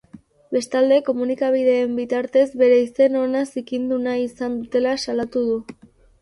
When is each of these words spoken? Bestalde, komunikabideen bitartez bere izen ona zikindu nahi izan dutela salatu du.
Bestalde, 0.55 0.95
komunikabideen 1.09 1.93
bitartez 1.99 2.45
bere 2.61 2.79
izen 2.85 3.19
ona 3.21 3.45
zikindu 3.57 4.01
nahi 4.07 4.25
izan 4.31 4.57
dutela 4.63 4.97
salatu 5.05 5.45
du. 5.53 5.61